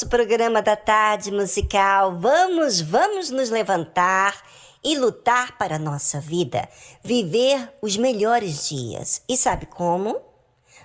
[0.00, 2.16] Nosso programa da tarde musical.
[2.18, 4.34] Vamos, vamos nos levantar
[4.82, 6.66] e lutar para a nossa vida,
[7.04, 9.20] viver os melhores dias.
[9.28, 10.18] E sabe como?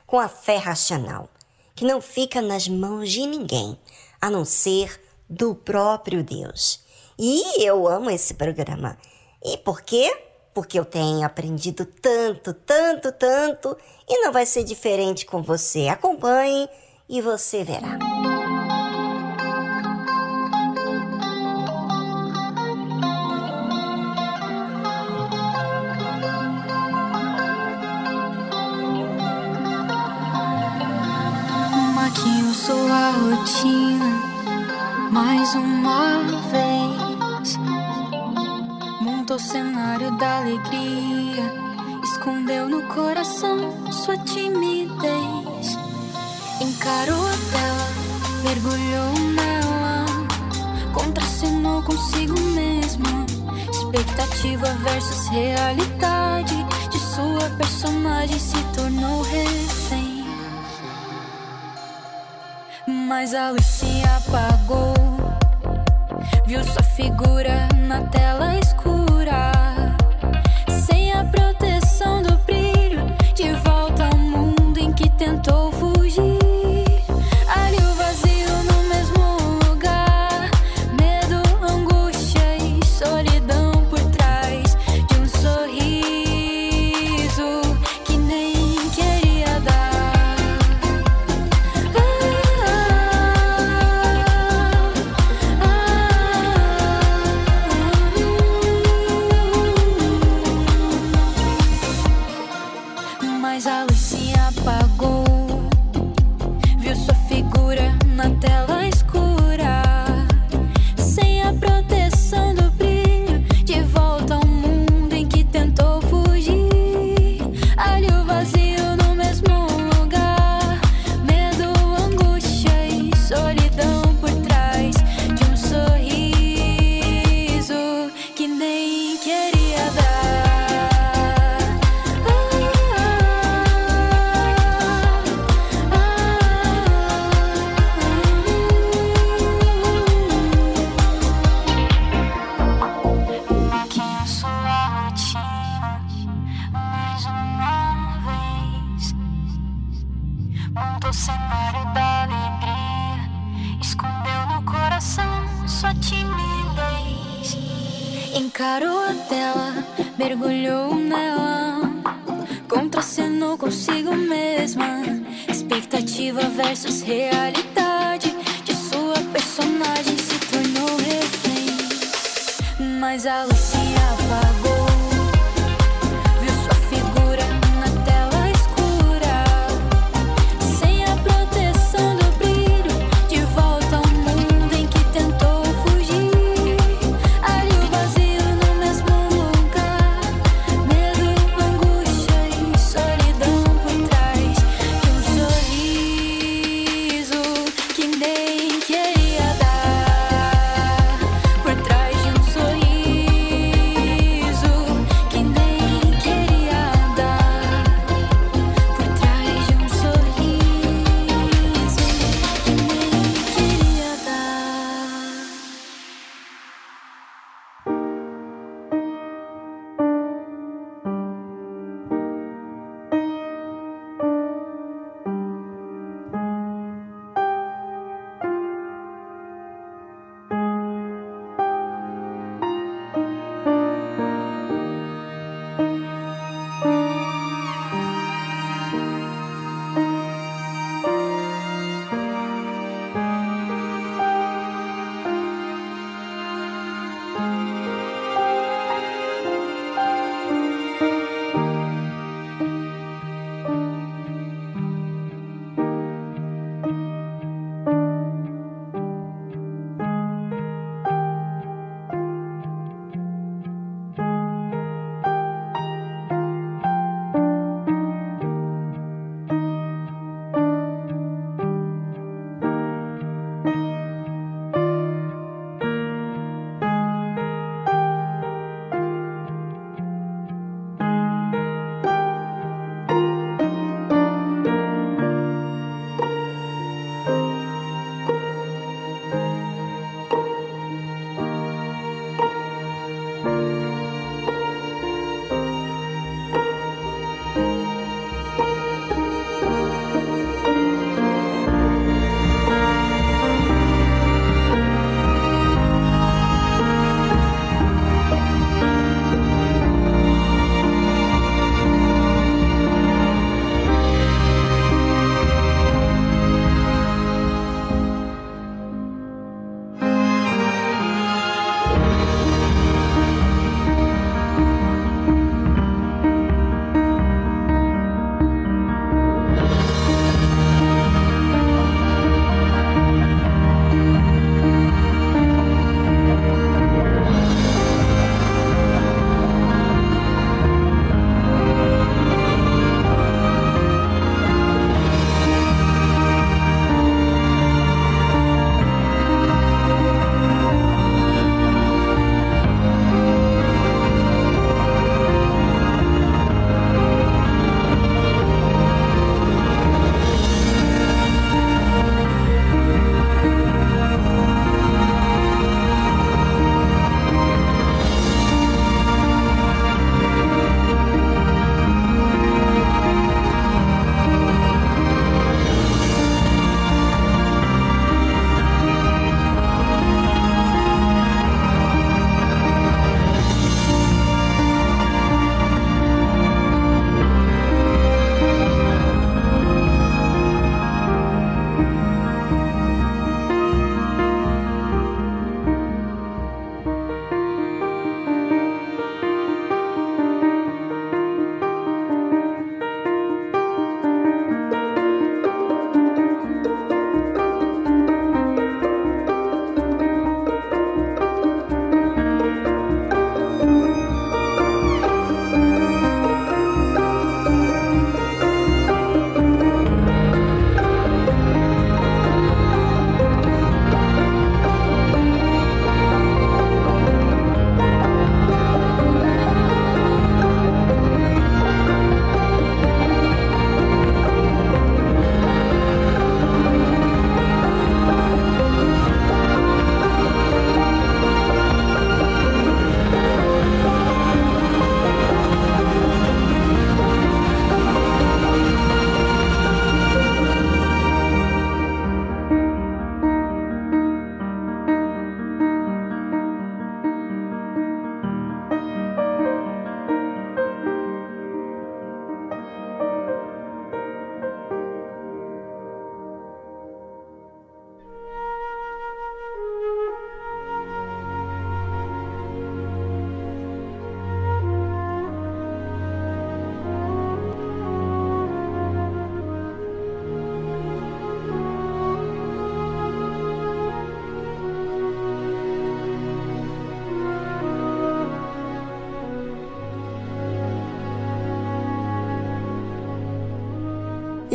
[0.05, 1.29] Com a fé racional,
[1.73, 3.79] que não fica nas mãos de ninguém,
[4.19, 6.83] a não ser do próprio Deus.
[7.17, 8.97] E eu amo esse programa.
[9.41, 10.13] E por quê?
[10.53, 13.77] Porque eu tenho aprendido tanto, tanto, tanto,
[14.09, 15.87] e não vai ser diferente com você.
[15.87, 16.67] Acompanhe
[17.07, 18.14] e você verá.
[33.35, 34.21] Rotina
[35.11, 37.57] mais uma vez.
[39.01, 41.43] Montou cenário da alegria,
[42.03, 45.77] escondeu no coração sua timidez.
[46.61, 47.87] Encarou a tela,
[48.43, 50.05] mergulhou nela,
[50.93, 53.25] contracenou consigo mesma.
[53.69, 56.55] Expectativa versus realidade
[56.89, 60.04] de sua personagem se tornou refém.
[63.17, 64.93] Mas a luz se apagou.
[66.45, 69.64] Viu sua figura na tela escura.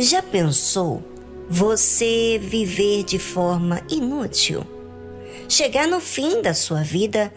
[0.01, 1.03] Já pensou
[1.47, 4.65] você viver de forma inútil?
[5.47, 7.31] Chegar no fim da sua vida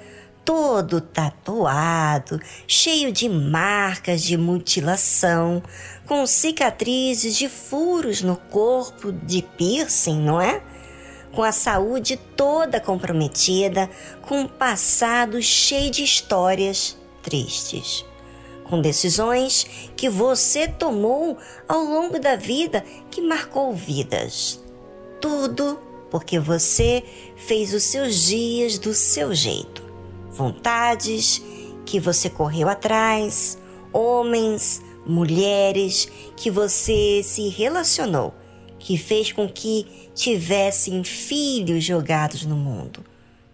[0.46, 5.62] todo tatuado, cheio de marcas de mutilação,
[6.06, 10.62] com cicatrizes de furos no corpo, de piercing, não é?
[11.34, 13.90] Com a saúde toda comprometida,
[14.22, 18.06] com um passado cheio de histórias tristes
[18.64, 19.66] com decisões
[19.96, 24.62] que você tomou ao longo da vida que marcou vidas.
[25.20, 25.78] Tudo
[26.10, 27.04] porque você
[27.36, 29.82] fez os seus dias do seu jeito.
[30.30, 31.42] Vontades
[31.84, 33.58] que você correu atrás,
[33.92, 38.34] homens, mulheres que você se relacionou,
[38.78, 43.04] que fez com que tivessem filhos jogados no mundo.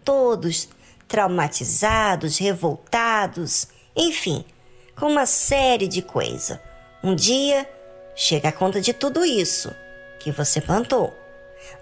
[0.04, 0.68] Todos
[1.08, 4.44] traumatizados, revoltados, enfim
[5.00, 6.58] com uma série de coisas.
[7.02, 7.66] Um dia
[8.14, 9.74] chega a conta de tudo isso
[10.18, 11.16] que você plantou.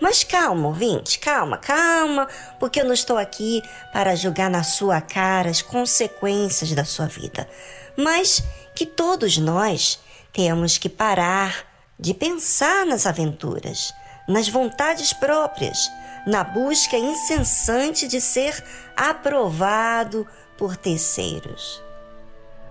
[0.01, 2.29] Mas calma, ouvinte, calma, calma,
[2.61, 3.61] porque eu não estou aqui
[3.93, 7.49] para julgar na sua cara as consequências da sua vida,
[7.97, 8.43] mas
[8.75, 9.99] que todos nós
[10.33, 11.67] temos que parar
[11.99, 13.93] de pensar nas aventuras,
[14.29, 15.91] nas vontades próprias,
[16.27, 18.63] na busca incessante de ser
[18.97, 21.88] aprovado por terceiros.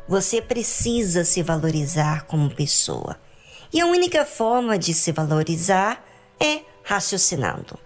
[0.08, 3.20] Você precisa se valorizar como pessoa.
[3.74, 6.02] E a única forma de se valorizar
[6.40, 7.78] é raciocinando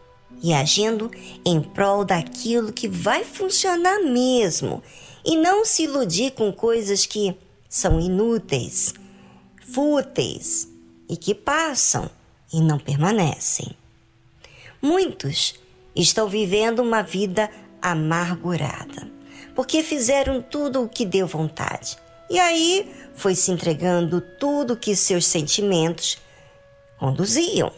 [0.44, 1.10] e agindo
[1.44, 4.84] em prol daquilo que vai funcionar mesmo
[5.26, 7.36] e não se iludir com coisas que
[7.68, 8.94] são inúteis,
[9.74, 10.68] fúteis
[11.10, 12.08] e que passam
[12.54, 13.72] e não permanecem.
[14.80, 15.56] Muitos
[15.96, 17.50] estão vivendo uma vida
[17.82, 19.10] amargurada
[19.56, 21.98] porque fizeram tudo o que deu vontade
[22.32, 26.18] e aí foi se entregando tudo que seus sentimentos
[26.98, 27.74] conduziam,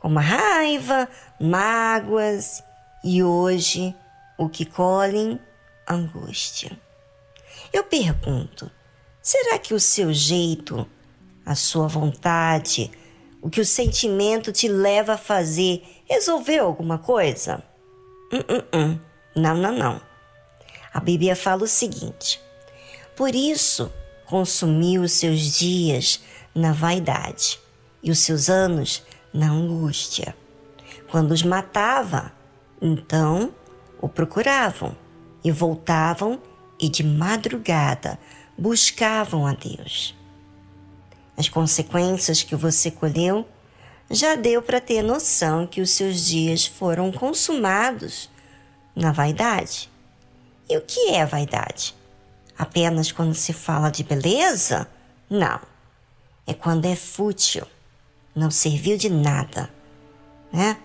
[0.00, 1.08] como a raiva,
[1.40, 2.60] mágoas
[3.04, 3.94] e hoje
[4.36, 5.38] o que colhem,
[5.88, 6.76] angústia.
[7.72, 8.68] Eu pergunto:
[9.22, 10.84] será que o seu jeito,
[11.46, 12.90] a sua vontade,
[13.40, 17.62] o que o sentimento te leva a fazer resolveu alguma coisa?
[18.32, 18.98] Hum, hum, hum.
[19.36, 20.00] Não, não, não.
[20.92, 22.40] A Bíblia fala o seguinte:
[23.16, 23.92] por isso,
[24.26, 26.20] consumiu os seus dias
[26.54, 27.60] na vaidade
[28.02, 29.02] e os seus anos
[29.32, 30.34] na angústia.
[31.10, 32.32] Quando os matava,
[32.80, 33.52] então
[34.00, 34.96] o procuravam
[35.42, 36.40] e voltavam
[36.80, 38.18] e de madrugada
[38.58, 40.14] buscavam a Deus.
[41.36, 43.46] As consequências que você colheu
[44.10, 48.30] já deu para ter noção que os seus dias foram consumados
[48.94, 49.90] na vaidade.
[50.68, 51.94] E o que é vaidade?
[52.58, 54.88] Apenas quando se fala de beleza?
[55.28, 55.60] Não.
[56.46, 57.66] É quando é fútil,
[58.34, 59.70] não serviu de nada,
[60.52, 60.76] né?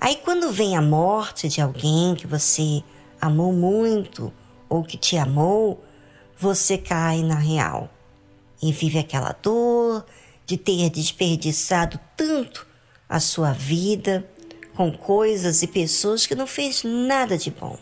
[0.00, 2.82] Aí quando vem a morte de alguém que você
[3.20, 4.32] amou muito
[4.68, 5.84] ou que te amou,
[6.36, 7.88] você cai na real
[8.62, 10.04] e vive aquela dor
[10.46, 12.66] de ter desperdiçado tanto
[13.08, 14.28] a sua vida
[14.74, 17.78] com coisas e pessoas que não fez nada de bom.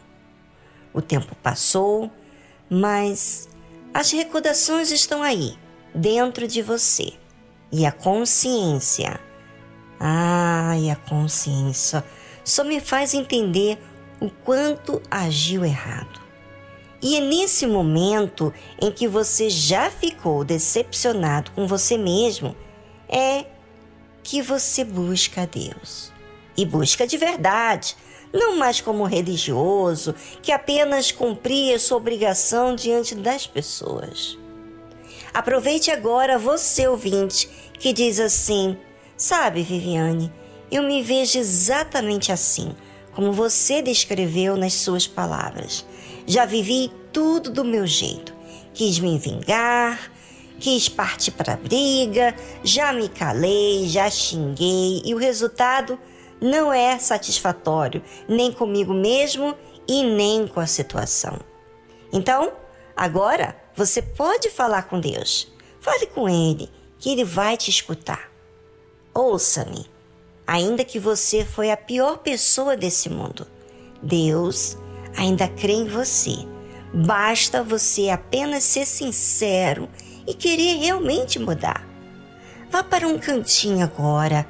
[0.93, 2.11] O tempo passou,
[2.75, 3.51] mas
[3.93, 5.59] as recordações estão aí,
[5.95, 7.13] dentro de você.
[7.71, 9.21] E a consciência.
[10.01, 12.03] Ai, a consciência
[12.43, 13.79] só me faz entender
[14.19, 16.19] o quanto agiu errado.
[17.03, 22.57] E é nesse momento em que você já ficou decepcionado com você mesmo,
[23.07, 23.45] é
[24.23, 26.11] que você busca Deus.
[26.57, 27.97] E busca de verdade,
[28.33, 34.39] não mais como religioso que apenas cumpria sua obrigação diante das pessoas.
[35.35, 37.49] Aproveite agora você, ouvinte,
[37.79, 38.77] que diz assim:
[39.17, 40.33] Sabe, Viviane,
[40.71, 42.75] eu me vejo exatamente assim,
[43.15, 45.85] como você descreveu nas suas palavras.
[46.27, 48.33] Já vivi tudo do meu jeito.
[48.75, 50.11] Quis me vingar,
[50.59, 55.99] quis partir para a briga, já me calei, já xinguei e o resultado
[56.43, 59.57] não é satisfatório nem comigo mesmo
[59.87, 61.39] e nem com a situação.
[62.13, 62.53] Então,
[62.97, 65.51] agora você pode falar com Deus.
[65.81, 66.69] Fale com Ele,
[66.99, 68.31] que Ele vai te escutar.
[69.15, 69.87] Ouça-me,
[70.47, 73.47] ainda que você foi a pior pessoa desse mundo.
[74.03, 74.77] Deus
[75.17, 76.35] ainda crê em você.
[76.93, 79.89] Basta você apenas ser sincero
[80.27, 81.87] e querer realmente mudar.
[82.71, 84.47] Vá para um cantinho agora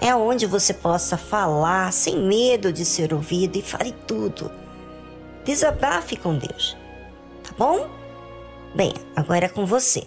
[0.00, 4.50] é onde você possa falar sem medo de ser ouvido e fale tudo.
[5.44, 6.76] Desabafe com Deus,
[7.42, 7.88] tá bom?
[8.74, 10.04] Bem, agora é com você.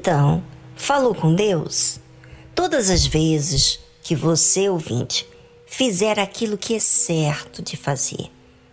[0.00, 0.42] Então,
[0.76, 2.00] falou com Deus?
[2.54, 5.28] Todas as vezes que você, ouvinte,
[5.66, 8.30] fizer aquilo que é certo de fazer,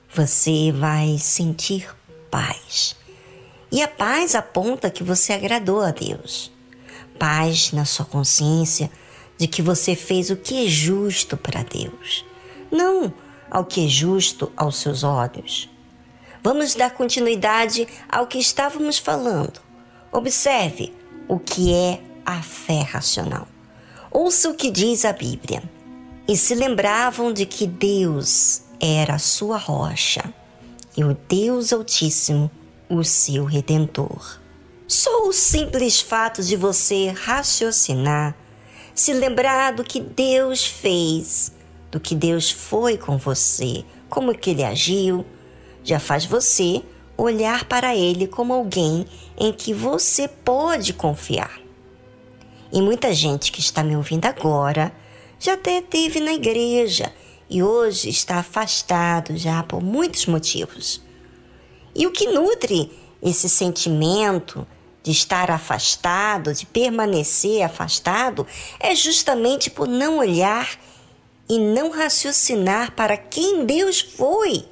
[0.09, 1.93] você vai sentir
[2.31, 2.95] paz.
[3.69, 6.49] E a paz aponta que você agradou a Deus.
[7.19, 8.89] Paz na sua consciência
[9.37, 12.23] de que você fez o que é justo para Deus,
[12.71, 13.13] não
[13.51, 15.69] ao que é justo aos seus olhos.
[16.41, 19.59] Vamos dar continuidade ao que estávamos falando.
[20.09, 20.95] Observe
[21.27, 23.47] o que é a fé racional.
[24.11, 25.63] Ouça o que diz a Bíblia.
[26.27, 30.33] E se lembravam de que Deus era a sua rocha
[30.95, 32.51] e o Deus Altíssimo
[32.89, 34.39] o seu redentor.
[34.87, 38.35] Só o simples fato de você raciocinar,
[38.95, 41.51] se lembrar do que Deus fez,
[41.91, 45.25] do que Deus foi com você, como que ele agiu,
[45.83, 46.81] já faz você
[47.17, 49.06] olhar para ele como alguém
[49.38, 51.60] em que você pode confiar.
[52.71, 54.93] E muita gente que está me ouvindo agora
[55.39, 57.12] já até esteve na igreja
[57.49, 61.01] e hoje está afastado já por muitos motivos.
[61.95, 64.67] E o que nutre esse sentimento
[65.01, 68.45] de estar afastado, de permanecer afastado,
[68.80, 70.77] é justamente por não olhar
[71.49, 74.65] e não raciocinar para quem Deus foi,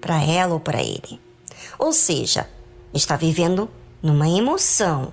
[0.00, 1.25] para ela ou para ele.
[1.78, 2.48] Ou seja,
[2.92, 3.70] está vivendo
[4.02, 5.12] numa emoção.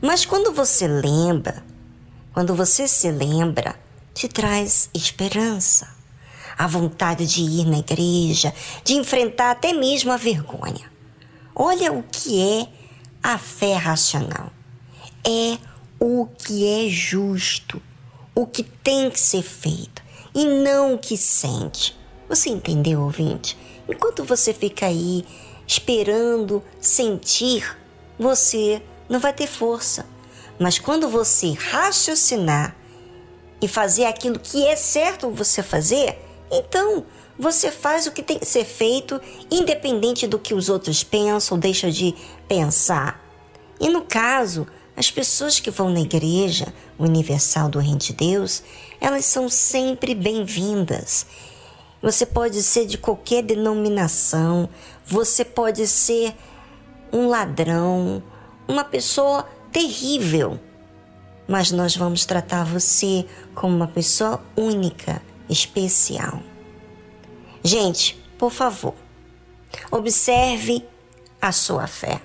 [0.00, 1.64] Mas quando você lembra,
[2.32, 3.74] quando você se lembra,
[4.14, 5.88] te traz esperança,
[6.56, 8.52] a vontade de ir na igreja,
[8.84, 10.90] de enfrentar até mesmo a vergonha.
[11.54, 12.68] Olha o que é
[13.22, 14.52] a fé racional.
[15.26, 15.58] É
[16.00, 17.82] o que é justo,
[18.34, 20.02] o que tem que ser feito
[20.34, 21.98] e não o que sente.
[22.28, 23.58] Você entendeu, ouvinte?
[23.88, 25.24] Enquanto você fica aí
[25.68, 27.76] esperando sentir,
[28.18, 30.06] você não vai ter força.
[30.58, 32.74] Mas quando você raciocinar
[33.60, 36.18] e fazer aquilo que é certo você fazer,
[36.50, 37.04] então
[37.38, 41.60] você faz o que tem que ser feito, independente do que os outros pensam ou
[41.60, 42.14] deixam de
[42.48, 43.22] pensar.
[43.78, 48.62] E no caso, as pessoas que vão na Igreja Universal do Reino de Deus,
[49.00, 51.26] elas são sempre bem-vindas.
[52.00, 54.68] Você pode ser de qualquer denominação,
[55.04, 56.34] você pode ser
[57.12, 58.22] um ladrão,
[58.68, 60.60] uma pessoa terrível,
[61.48, 66.40] mas nós vamos tratar você como uma pessoa única, especial.
[67.64, 68.94] Gente, por favor,
[69.90, 70.86] observe
[71.40, 72.20] a sua fé,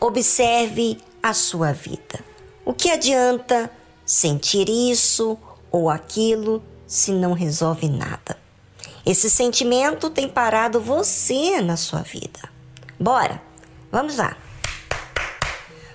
[0.00, 2.24] observe a sua vida.
[2.64, 3.70] O que adianta
[4.04, 5.36] sentir isso
[5.70, 8.45] ou aquilo se não resolve nada?
[9.06, 12.40] Esse sentimento tem parado você na sua vida.
[12.98, 13.40] Bora,
[13.92, 14.36] vamos lá.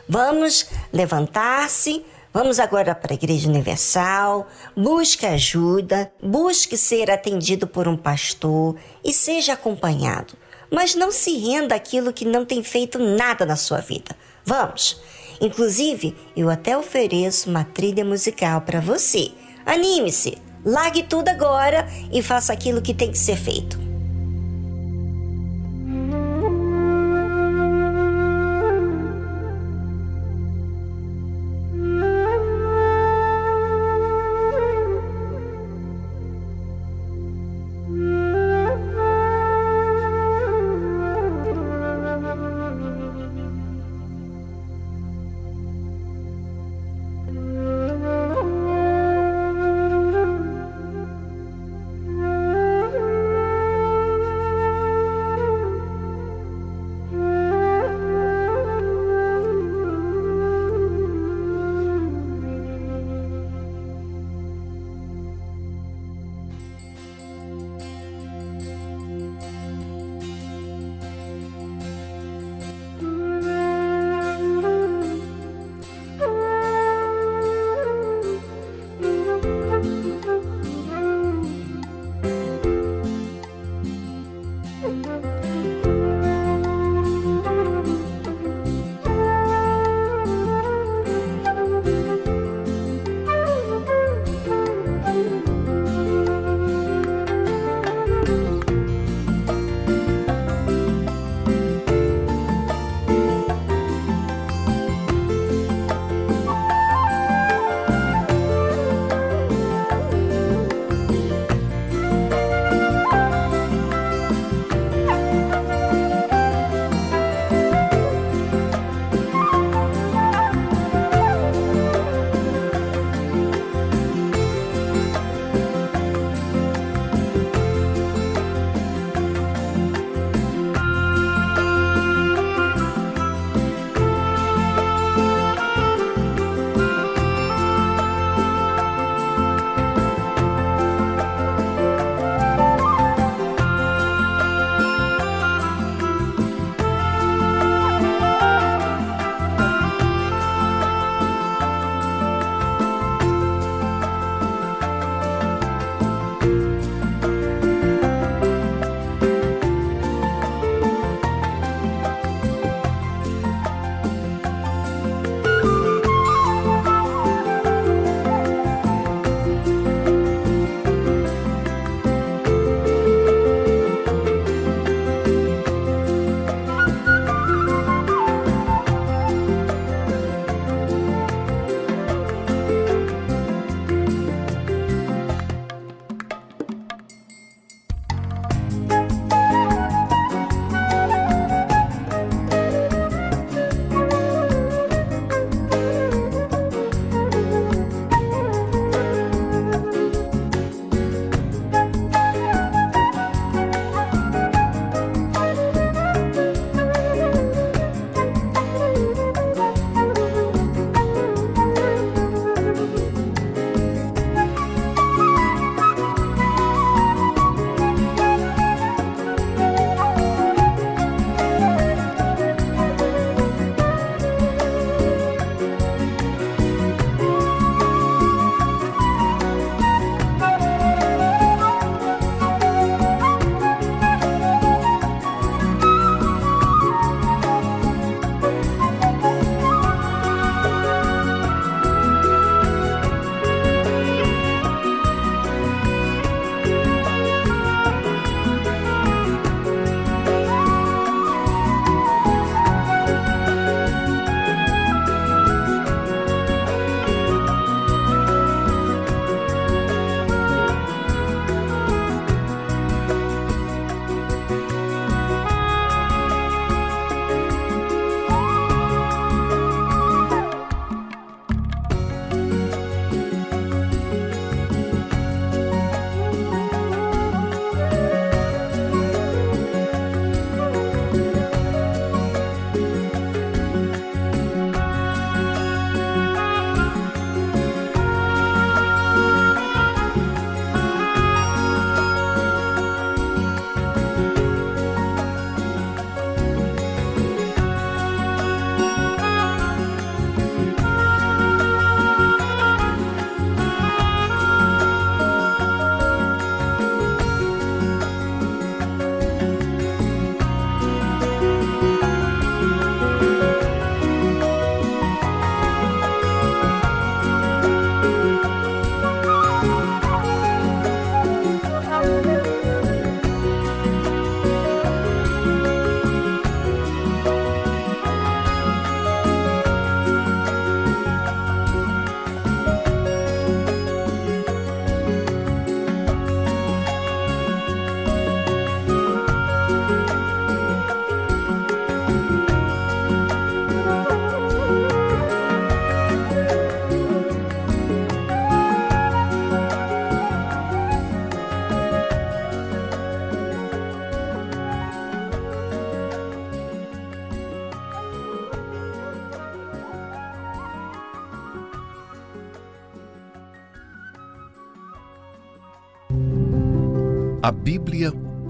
[0.08, 4.48] Vamos levantar-se, vamos agora para a Igreja Universal,
[4.78, 10.36] busque ajuda, busque ser atendido por um pastor e seja acompanhado.
[10.72, 14.16] Mas não se renda àquilo que não tem feito nada na sua vida.
[14.46, 15.02] Vamos!
[15.42, 19.32] Inclusive, eu até ofereço uma trilha musical para você.
[19.66, 23.91] Anime-se, largue tudo agora e faça aquilo que tem que ser feito.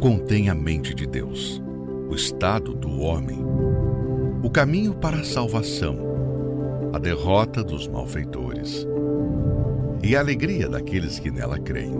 [0.02, 1.62] Contém a mente de Deus,
[2.10, 3.38] o estado do homem,
[4.42, 5.96] o caminho para a salvação,
[6.92, 8.88] a derrota dos malfeitores
[10.02, 11.94] e a alegria daqueles que nela creem.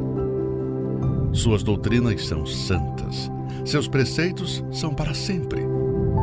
[1.32, 3.32] Suas doutrinas são santas,
[3.64, 5.62] seus preceitos são para sempre.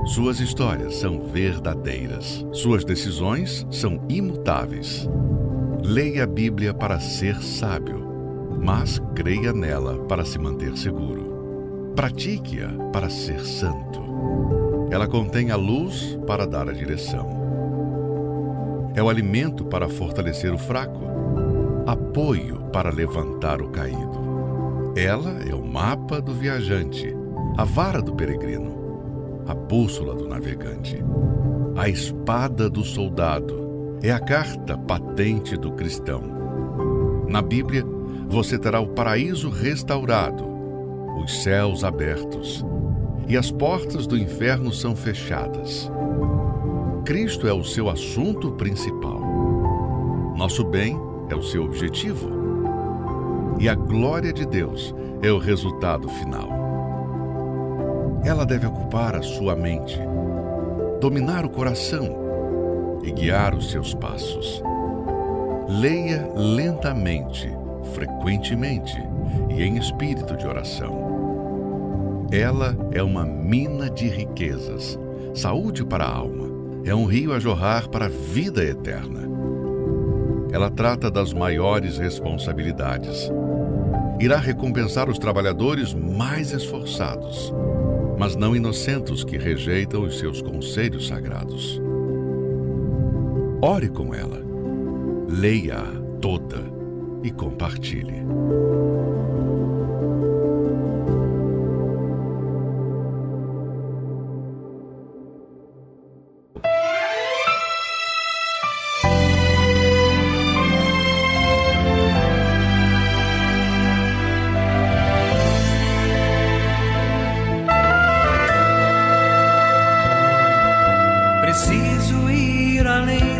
[0.07, 5.09] Suas histórias são verdadeiras, suas decisões são imutáveis.
[5.85, 8.05] Leia a Bíblia para ser sábio,
[8.61, 11.18] mas creia nela para se manter seguro.
[11.99, 14.01] Pratique-a para ser santo.
[14.89, 17.27] Ela contém a luz para dar a direção.
[18.95, 21.01] É o alimento para fortalecer o fraco,
[21.89, 24.93] apoio para levantar o caído.
[24.95, 27.13] Ela é o mapa do viajante,
[27.57, 31.05] a vara do peregrino, a bússola do navegante,
[31.77, 36.23] a espada do soldado, é a carta patente do cristão.
[37.29, 37.85] Na Bíblia,
[38.29, 40.48] você terá o paraíso restaurado,
[41.19, 42.65] os céus abertos
[43.29, 45.91] e as portas do inferno são fechadas.
[47.05, 49.21] Cristo é o seu assunto principal.
[50.37, 50.99] Nosso bem
[51.31, 52.31] é o seu objetivo.
[53.59, 56.49] E a glória de Deus é o resultado final.
[58.25, 59.99] Ela deve ocupar a sua mente,
[61.01, 64.63] dominar o coração e guiar os seus passos.
[65.69, 67.51] Leia lentamente,
[67.95, 68.97] frequentemente
[69.51, 71.08] e em espírito de oração.
[72.31, 74.99] Ela é uma mina de riquezas,
[75.35, 76.47] saúde para a alma,
[76.85, 79.27] é um rio a jorrar para a vida eterna.
[80.53, 83.31] Ela trata das maiores responsabilidades.
[84.21, 87.53] Irá recompensar os trabalhadores mais esforçados,
[88.19, 91.81] mas não inocentes que rejeitam os seus conselhos sagrados.
[93.63, 94.43] Ore com ela,
[95.31, 95.87] leia-a
[96.21, 96.63] toda
[97.23, 98.23] e compartilhe.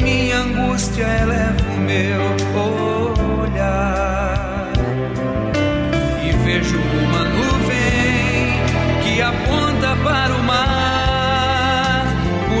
[0.00, 2.22] Em minha angústia elevo o meu
[3.42, 4.72] olhar
[6.24, 8.62] e vejo uma nuvem
[9.02, 10.70] que aponta para o mar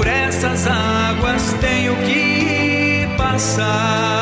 [0.06, 4.19] essas águas tenho que passar.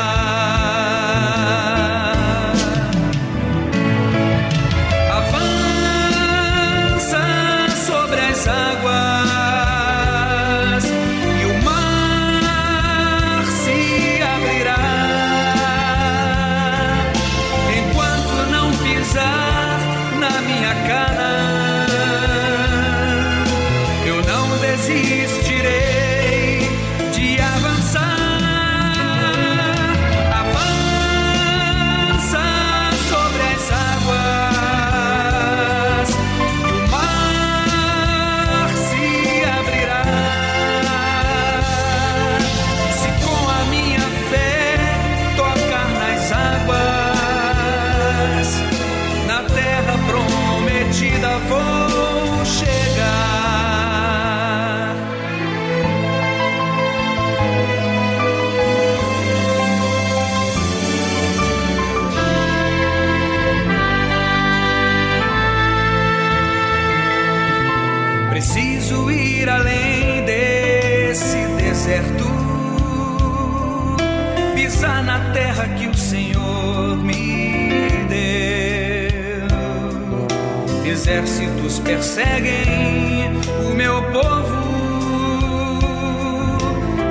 [81.83, 83.31] Perseguem
[83.69, 84.59] o meu povo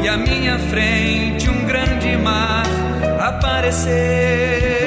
[0.03, 2.67] e à minha frente um grande mar
[3.21, 4.78] apareceu.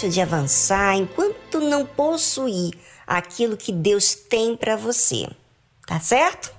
[0.00, 2.72] Desista de avançar enquanto não possuir
[3.06, 5.28] aquilo que Deus tem para você.
[5.86, 6.54] Tá certo?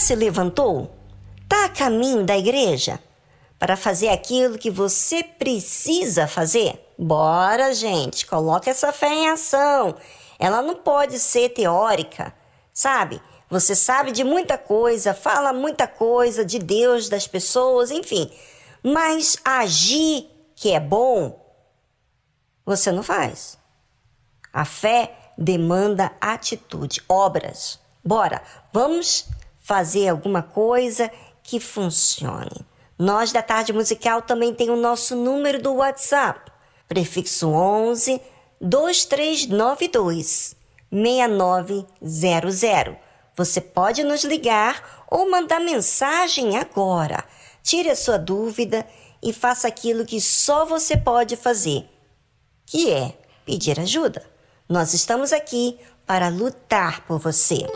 [0.00, 0.90] Se levantou?
[1.42, 2.98] Está a caminho da igreja?
[3.58, 6.92] Para fazer aquilo que você precisa fazer?
[6.98, 9.94] Bora, gente, coloca essa fé em ação.
[10.38, 12.34] Ela não pode ser teórica,
[12.72, 13.20] sabe?
[13.50, 18.30] Você sabe de muita coisa, fala muita coisa de Deus, das pessoas, enfim.
[18.82, 21.38] Mas agir que é bom,
[22.64, 23.58] você não faz.
[24.52, 27.78] A fé demanda atitude, obras.
[28.02, 28.42] Bora,
[28.72, 29.26] vamos
[29.60, 31.08] fazer alguma coisa
[31.42, 32.66] que funcione.
[32.98, 36.50] Nós da Tarde Musical também tem o nosso número do WhatsApp,
[36.86, 38.20] prefixo 11
[38.60, 40.54] 2392
[40.90, 42.96] 6900.
[43.36, 47.24] Você pode nos ligar ou mandar mensagem agora.
[47.62, 48.86] Tire a sua dúvida
[49.22, 51.88] e faça aquilo que só você pode fazer,
[52.66, 54.24] que é pedir ajuda.
[54.68, 57.66] Nós estamos aqui para lutar por você.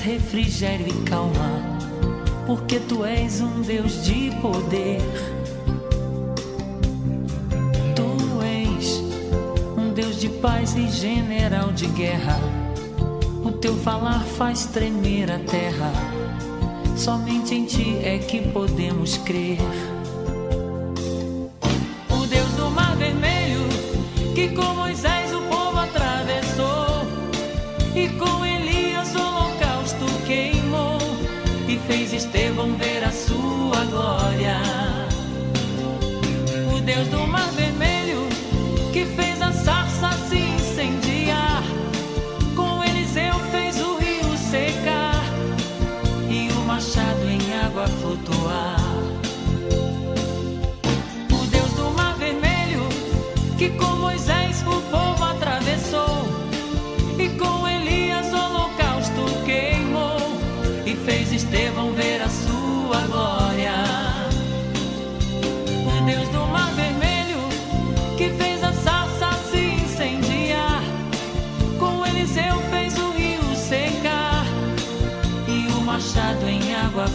[0.00, 1.78] Traz refrigério e calma,
[2.46, 5.00] porque tu és um Deus de poder.
[7.94, 9.02] Tu és
[9.76, 12.38] um Deus de paz e general de guerra.
[13.44, 15.92] O teu falar faz tremer a terra.
[16.96, 19.58] Somente em ti é que podemos crer.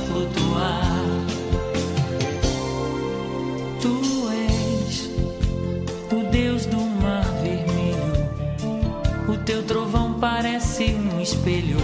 [0.08, 0.82] Flutuar.
[3.82, 5.10] Tu és
[6.12, 11.78] o Deus do Mar Vermelho, o teu trovão parece um espelho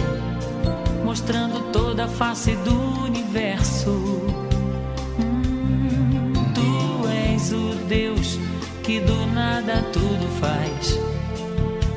[1.12, 3.90] mostrando toda a face do universo.
[5.20, 8.38] Hum, tu és o Deus
[8.82, 10.98] que do nada tudo faz.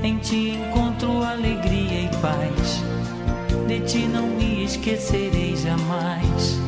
[0.04, 2.84] Em ti encontro alegria e paz.
[3.68, 6.60] De ti não me esquecerei jamais.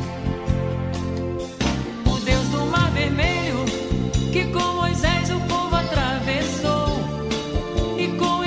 [2.04, 3.64] O Deus do mar vermelho
[4.32, 7.00] que com Moisés o povo atravessou
[7.96, 8.38] e com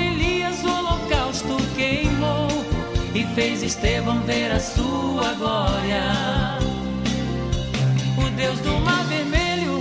[3.34, 6.58] fez Estevão ver a sua glória.
[8.18, 9.80] O Deus do Mar Vermelho,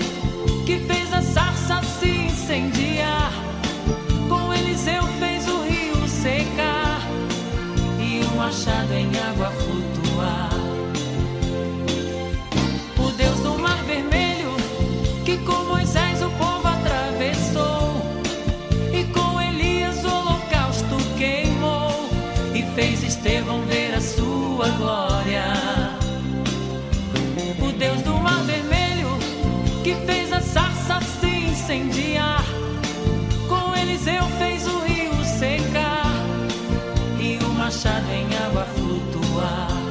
[0.65, 3.31] que fez a sarça se incendiar.
[4.29, 7.01] Com Eliseu fez o rio secar
[7.99, 10.00] e o machado em água flutuar.
[31.71, 32.43] Incendiar.
[33.47, 36.11] Com Eliseu fez o rio secar
[37.19, 39.81] e o machado em água flutuar.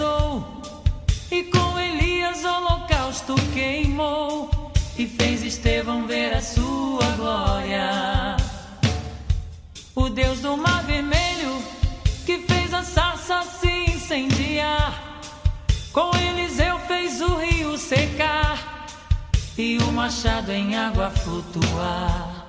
[0.00, 0.44] Atravessou
[1.30, 8.36] e com Elias o holocausto queimou e fez Estevão ver a sua glória.
[9.94, 11.62] O Deus do mar vermelho
[12.24, 15.20] que fez a sarça se incendiar,
[15.92, 18.86] com Eliseu fez o rio secar
[19.56, 22.39] e o machado em água flutuar.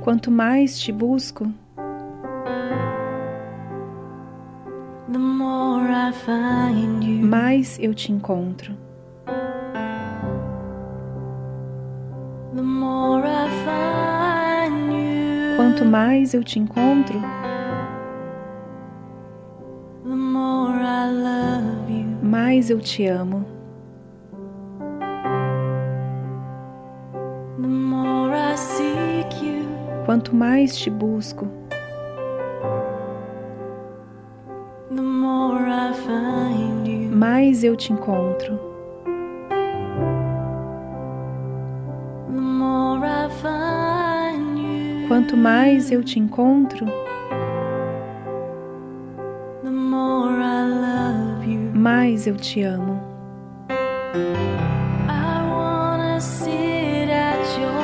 [0.00, 1.52] Quanto mais te busco,
[7.22, 8.72] mais eu te encontro.
[15.56, 17.20] Quanto mais eu te encontro,
[22.22, 23.57] mais eu te amo.
[30.08, 31.46] Quanto mais te busco,
[37.12, 38.58] mais eu te encontro.
[45.08, 46.86] Quanto mais eu te encontro,
[51.74, 52.98] mais eu te amo.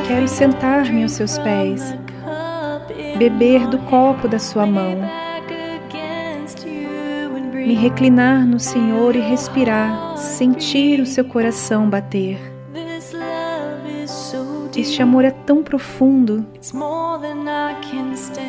[0.09, 1.95] Quero sentar-me aos seus pés,
[3.17, 4.99] beber do copo da sua mão,
[7.55, 12.39] me reclinar no Senhor e respirar, sentir o seu coração bater.
[14.77, 16.45] Este amor é tão profundo,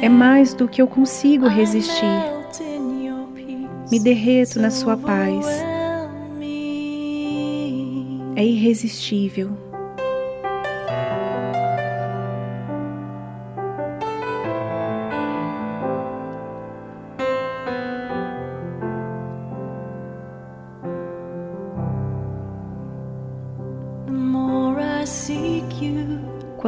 [0.01, 2.05] é mais do que eu consigo resistir.
[3.91, 5.45] Me derreto na sua paz.
[8.35, 9.64] É irresistível.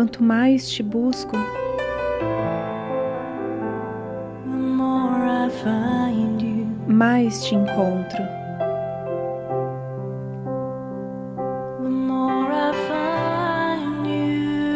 [0.08, 1.36] Quanto mais te busco,
[6.88, 8.24] mais te encontro.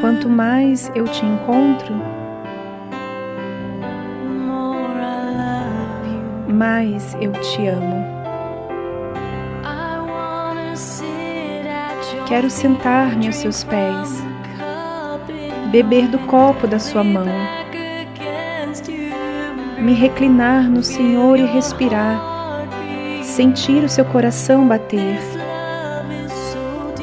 [0.02, 1.96] Quanto mais eu te encontro,
[6.50, 8.06] mais eu te amo.
[12.28, 14.31] Quero sentar-me aos seus pés,
[15.72, 17.26] beber do copo da sua mão
[19.82, 22.22] me reclinar no Senhor e respirar,
[23.24, 25.18] sentir o seu coração bater.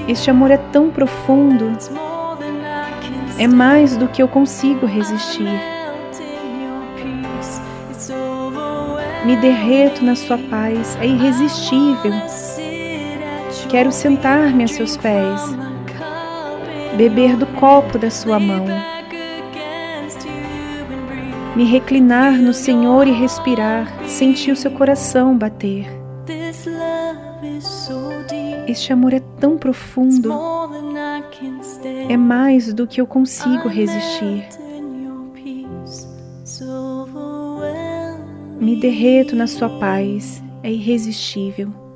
[0.07, 1.77] Este amor é tão profundo,
[3.37, 5.51] é mais do que eu consigo resistir.
[9.27, 12.13] Me derreto na sua paz, é irresistível.
[13.69, 15.43] Quero sentar-me a seus pés,
[16.99, 18.67] beber do copo da sua mão.
[21.55, 25.87] me reclinar no Senhor e respirar, sentir o seu coração bater.
[28.67, 30.33] Este amor é tão profundo,
[32.09, 34.49] é mais do que eu consigo resistir.
[38.61, 41.88] Me derreto na sua paz, é irresistível.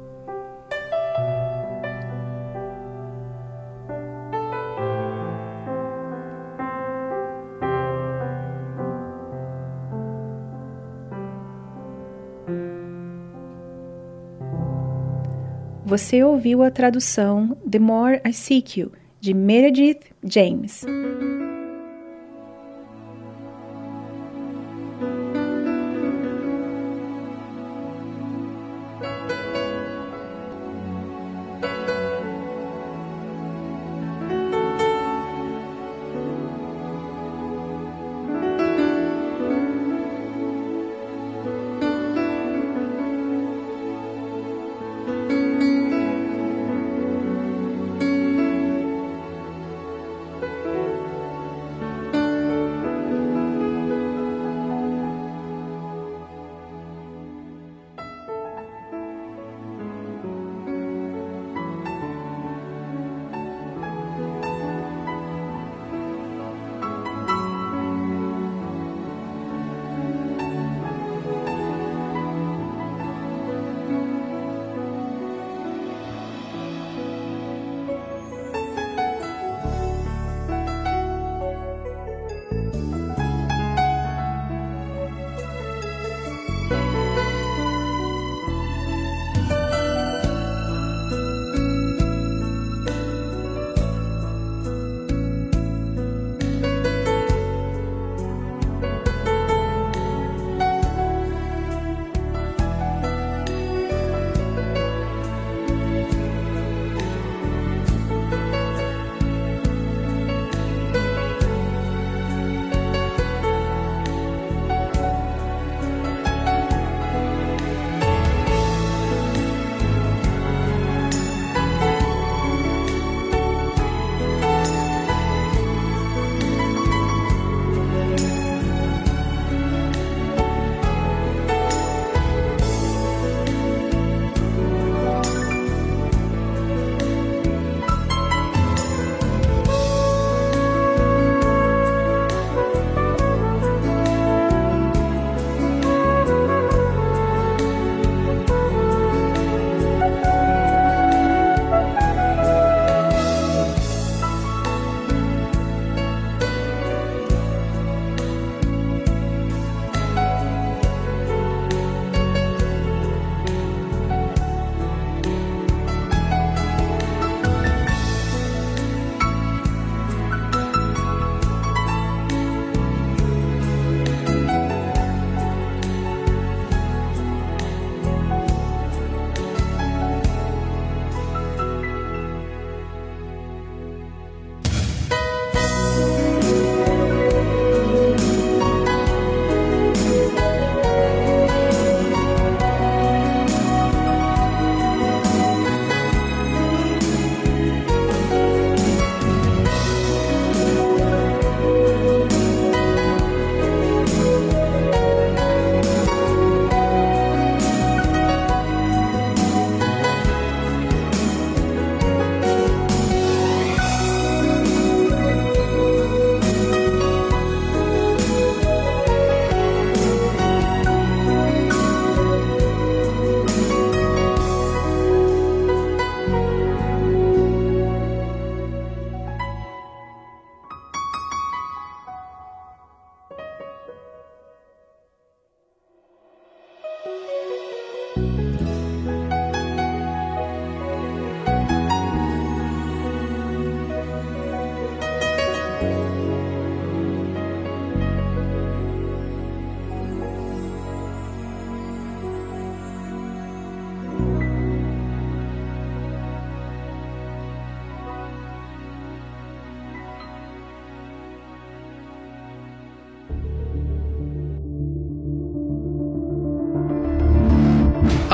[15.92, 20.86] Você ouviu a tradução The More I Seek You, de Meredith James.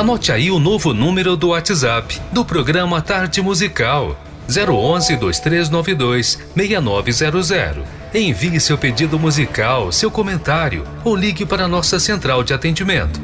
[0.08, 7.84] Anote aí o novo número do WhatsApp do programa Tarde Musical 011 2392 6900.
[8.14, 13.20] Envie seu pedido musical, seu comentário ou ligue para nossa central de atendimento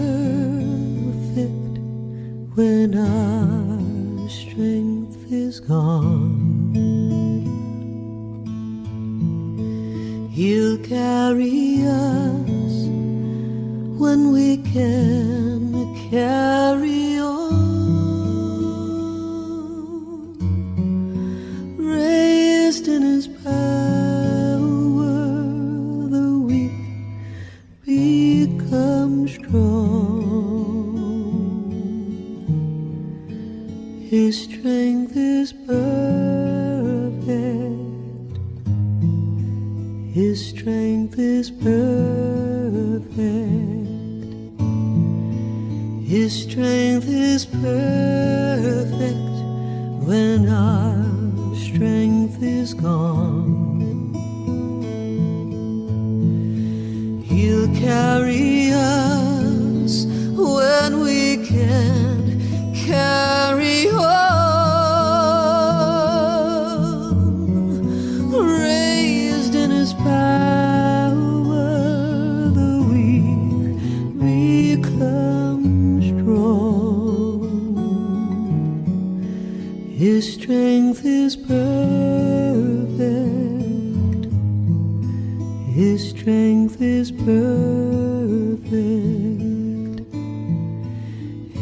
[2.57, 4.96] when our strength
[5.31, 6.73] is gone.
[10.33, 12.87] He'll carry us
[13.99, 17.46] when we can carry on.
[46.27, 49.15] His strength is perfect
[50.09, 54.13] when our strength is gone.
[57.23, 63.66] He'll carry us when we can't carry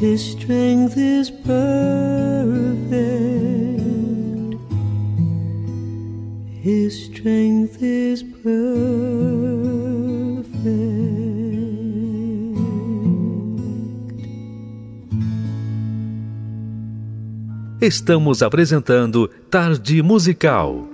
[0.04, 1.64] His strength is perfect.
[6.60, 8.44] His strength is perfect.
[17.80, 20.93] Estamos apresentando Tarde Musical.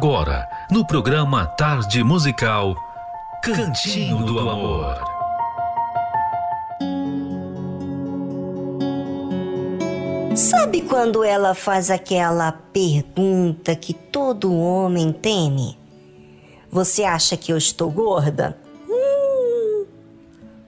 [0.00, 2.74] Agora, no programa Tarde Musical,
[3.42, 4.98] Cantinho do Amor.
[10.34, 15.78] Sabe quando ela faz aquela pergunta que todo homem teme?
[16.70, 18.56] Você acha que eu estou gorda?
[18.88, 19.84] Hum,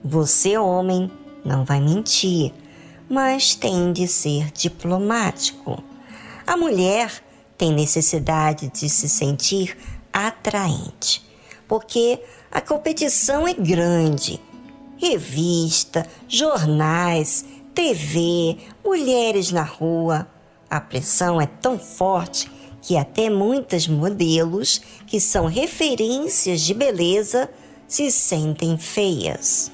[0.05, 1.09] você, homem,
[1.43, 2.53] não vai mentir,
[3.09, 5.83] mas tem de ser diplomático.
[6.45, 7.11] A mulher
[7.63, 9.77] tem necessidade de se sentir
[10.11, 11.25] atraente,
[11.65, 12.19] porque
[12.51, 14.37] a competição é grande.
[14.97, 20.27] Revista, jornais, TV, mulheres na rua.
[20.69, 22.51] A pressão é tão forte
[22.81, 27.49] que até muitas modelos que são referências de beleza
[27.87, 29.71] se sentem feias.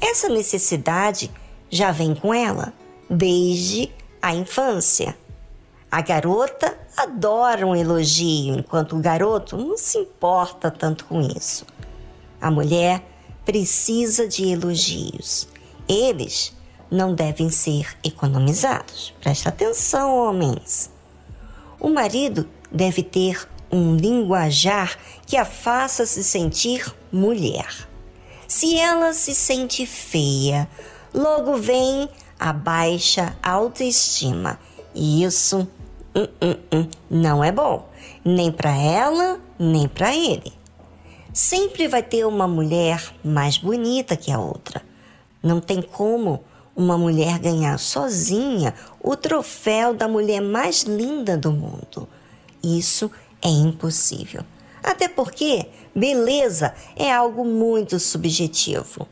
[0.00, 1.28] Essa necessidade
[1.68, 2.72] já vem com ela
[3.10, 3.90] desde
[4.22, 5.18] a infância.
[5.90, 11.64] A garota adora um elogio, enquanto o garoto não se importa tanto com isso.
[12.40, 13.02] A mulher
[13.44, 15.48] precisa de elogios.
[15.88, 16.52] Eles
[16.90, 19.14] não devem ser economizados.
[19.20, 20.90] Presta atenção, homens.
[21.80, 27.88] O marido deve ter um linguajar que a faça se sentir mulher.
[28.46, 30.68] Se ela se sente feia,
[31.14, 34.58] logo vem a baixa autoestima.
[34.94, 35.68] E isso
[37.10, 37.88] não é bom,
[38.24, 40.52] nem para ela, nem para ele.
[41.32, 44.82] Sempre vai ter uma mulher mais bonita que a outra.
[45.42, 46.42] Não tem como
[46.74, 52.08] uma mulher ganhar sozinha o troféu da mulher mais linda do mundo.
[52.62, 53.10] Isso
[53.42, 54.44] é impossível.
[54.82, 59.06] Até porque beleza é algo muito subjetivo.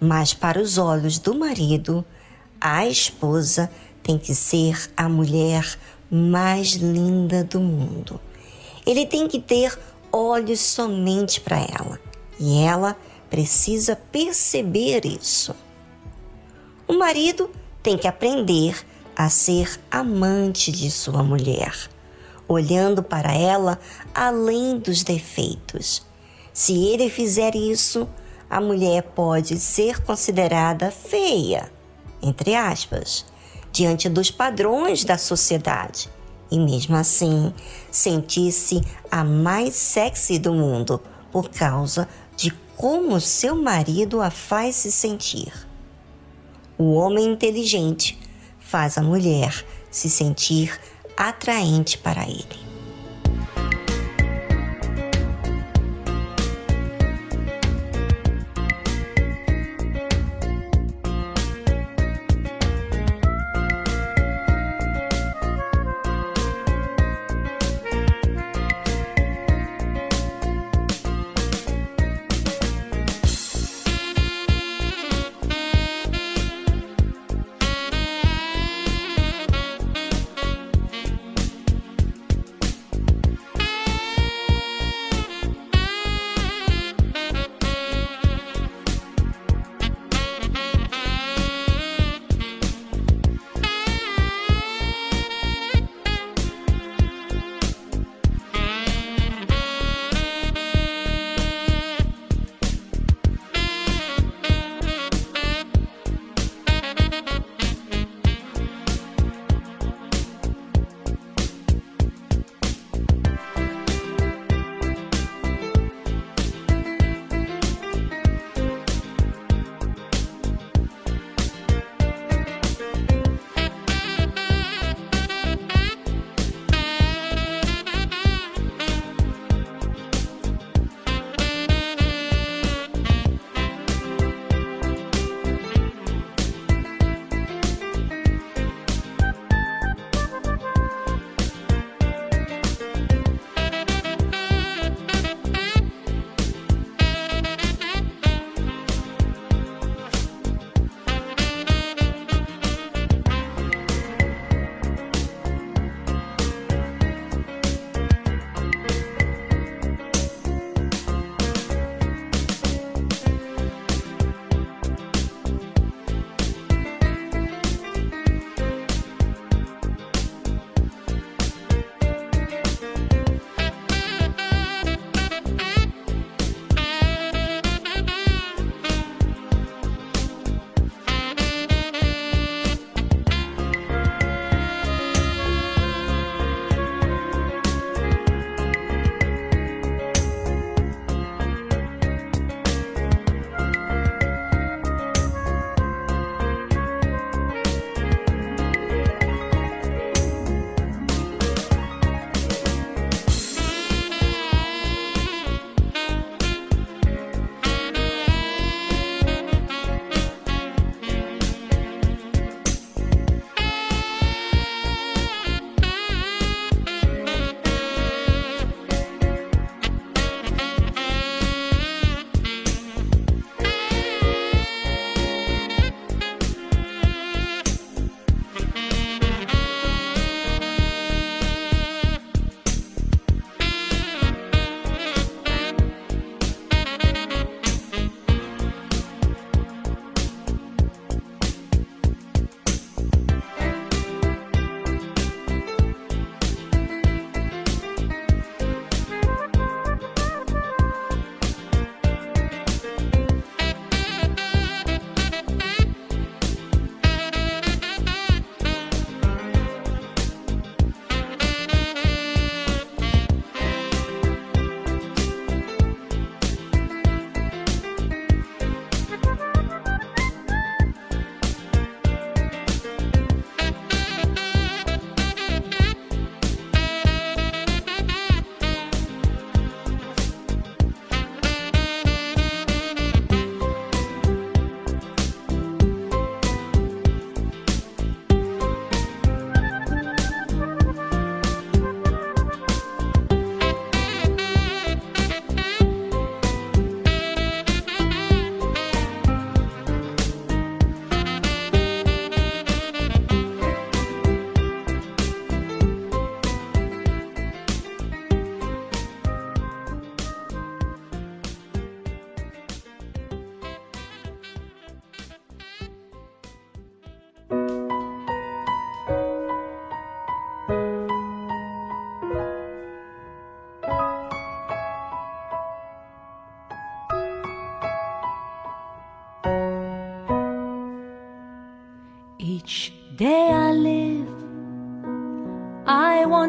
[0.00, 2.04] Mas para os olhos do marido,
[2.60, 3.70] a esposa
[4.02, 5.78] tem que ser a mulher
[6.14, 8.20] mais linda do mundo.
[8.86, 9.76] Ele tem que ter
[10.12, 11.98] olhos somente para ela
[12.38, 12.96] e ela
[13.28, 15.56] precisa perceber isso.
[16.86, 17.50] O marido
[17.82, 18.86] tem que aprender
[19.16, 21.74] a ser amante de sua mulher,
[22.46, 23.80] olhando para ela
[24.14, 26.06] além dos defeitos.
[26.52, 28.08] Se ele fizer isso,
[28.48, 31.72] a mulher pode ser considerada feia,
[32.22, 33.26] entre aspas,
[33.74, 36.08] diante dos padrões da sociedade
[36.48, 37.52] e mesmo assim
[37.90, 41.02] sentir-se a mais sexy do mundo
[41.32, 45.52] por causa de como seu marido a faz se sentir.
[46.78, 48.16] O homem inteligente
[48.60, 50.80] faz a mulher se sentir
[51.16, 52.63] atraente para ele.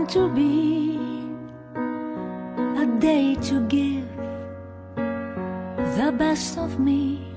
[0.10, 1.00] to be
[2.78, 4.08] a day to give
[5.98, 7.35] the best of me.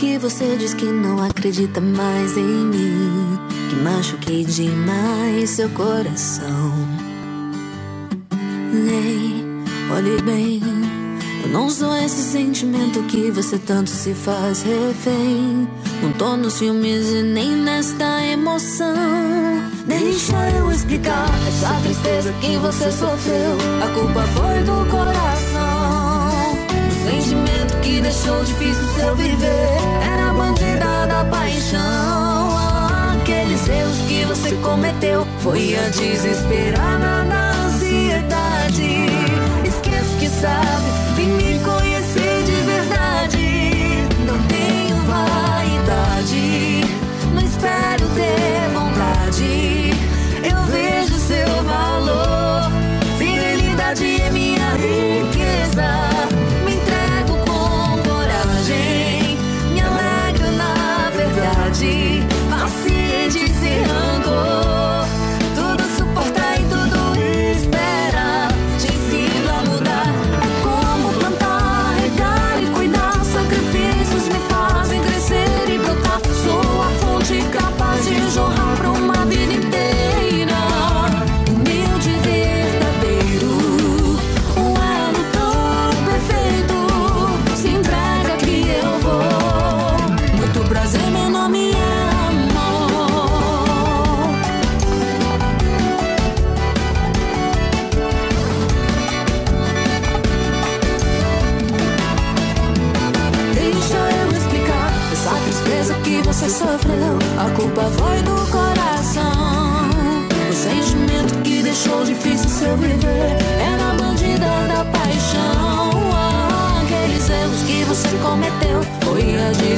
[0.00, 3.38] que você diz que não acredita mais em mim.
[3.68, 6.72] Que machuquei demais seu coração.
[8.72, 9.44] Ei,
[9.94, 10.62] olhe bem.
[11.44, 15.68] Eu não sou esse sentimento que você tanto se faz refém.
[16.02, 18.96] Não tô nos filmes e nem nesta emoção.
[19.86, 23.58] Deixa eu explicar essa tristeza que você sofreu.
[23.84, 25.49] A culpa foi do coração
[27.90, 29.78] que deixou difícil seu viver.
[30.12, 32.56] Era a bandida da paixão.
[33.14, 39.06] Aqueles erros que você cometeu foi a desesperada da ansiedade.
[39.64, 40.79] Esqueço que sabe
[63.84, 64.09] home.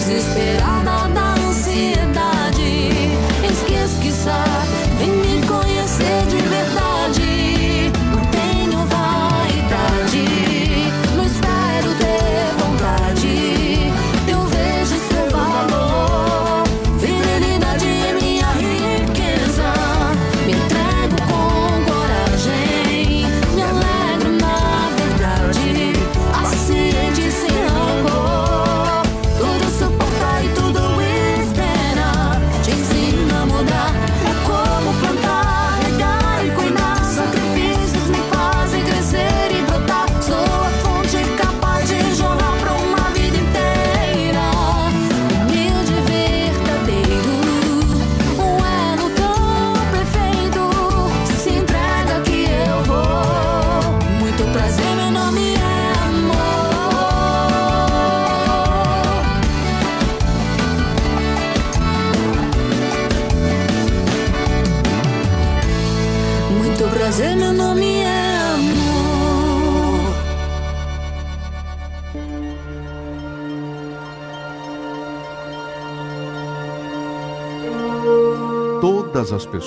[0.02, 0.61] Foi a desesperada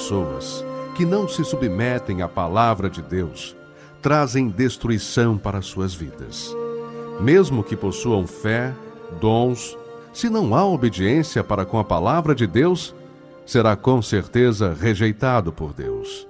[0.06, 0.64] pessoas
[0.94, 3.58] que não se submetem à palavra de Deus
[4.04, 6.56] trazem destruição para suas vidas.
[7.20, 8.72] Mesmo que possuam fé,
[9.20, 9.76] dons,
[10.14, 12.94] se não há obediência para com a palavra de Deus,
[13.48, 16.28] será com certeza rejeitado por Deus.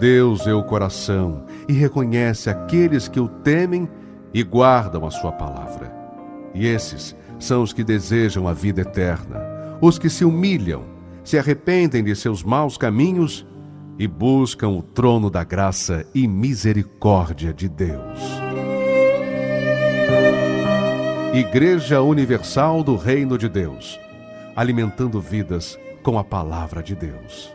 [0.00, 3.88] Deus vê o coração e reconhece aqueles que o temem
[4.34, 5.94] e guardam a sua palavra.
[6.52, 10.89] E esses são os que desejam a vida eterna, os que se humilham,
[11.24, 13.46] se arrependem de seus maus caminhos
[13.98, 18.20] e buscam o trono da graça e misericórdia de Deus.
[21.34, 24.00] Igreja Universal do Reino de Deus,
[24.56, 27.54] alimentando vidas com a palavra de Deus.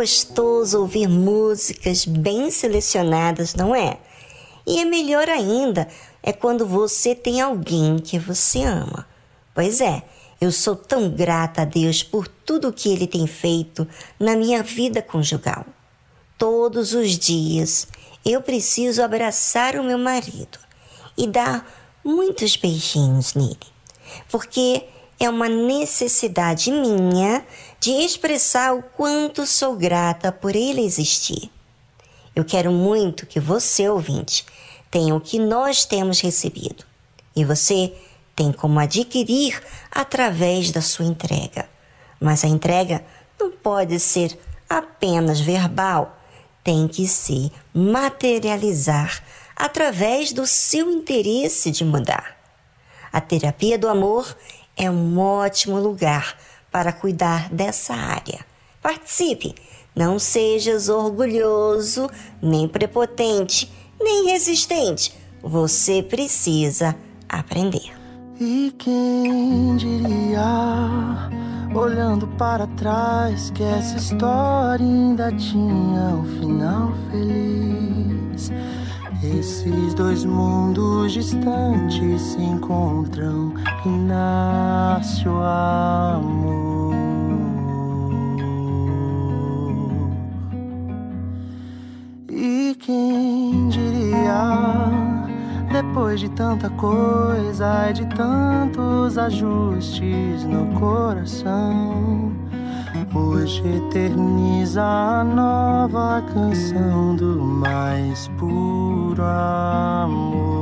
[0.00, 3.98] Gostoso ouvir músicas bem selecionadas, não é?
[4.66, 5.86] E é melhor ainda
[6.22, 9.06] é quando você tem alguém que você ama.
[9.54, 10.02] Pois é,
[10.40, 13.86] eu sou tão grata a Deus por tudo que Ele tem feito
[14.18, 15.66] na minha vida conjugal.
[16.38, 17.86] Todos os dias
[18.24, 20.58] eu preciso abraçar o meu marido
[21.14, 21.70] e dar
[22.02, 23.58] muitos beijinhos nele,
[24.30, 24.82] porque
[25.18, 27.44] é uma necessidade minha
[27.80, 31.50] de expressar o quanto sou grata por ele existir.
[32.36, 34.44] Eu quero muito que você, ouvinte,
[34.90, 36.84] tenha o que nós temos recebido.
[37.34, 37.94] E você
[38.36, 41.68] tem como adquirir através da sua entrega.
[42.20, 43.02] Mas a entrega
[43.40, 44.38] não pode ser
[44.68, 46.18] apenas verbal,
[46.62, 49.24] tem que se materializar
[49.56, 52.36] através do seu interesse de mudar.
[53.10, 54.36] A terapia do amor
[54.76, 56.36] é um ótimo lugar
[56.70, 58.44] para cuidar dessa área.
[58.82, 59.54] Participe!
[59.94, 62.08] Não sejas orgulhoso,
[62.40, 63.70] nem prepotente,
[64.00, 65.12] nem resistente.
[65.42, 66.96] Você precisa
[67.28, 67.92] aprender.
[68.40, 71.28] E quem diria,
[71.74, 78.50] olhando para trás, que essa história ainda tinha um final feliz?
[79.22, 83.52] Esses dois mundos distantes se encontram
[83.84, 86.94] e nasce o amor.
[92.30, 94.86] E quem diria,
[95.70, 102.32] depois de tanta coisa e de tantos ajustes no coração,
[103.14, 110.60] hoje eterniza a nova canção do mais puro amor.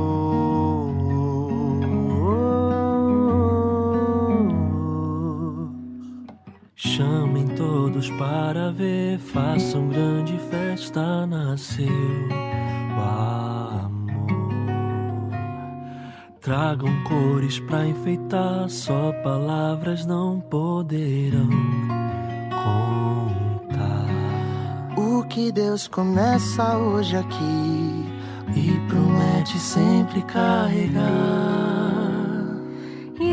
[6.75, 13.88] Chamem todos para ver, façam grande festa, nasceu o amor.
[16.41, 21.49] Tragam cores pra enfeitar, só palavras não poderão
[22.49, 24.05] contar.
[24.97, 28.05] O que Deus começa hoje aqui
[28.55, 31.03] e promete sempre carregar.
[33.19, 33.31] E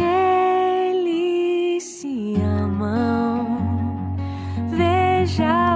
[0.98, 3.60] eles se amam.
[4.68, 5.76] Veja